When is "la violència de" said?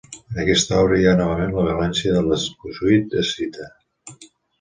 1.57-2.23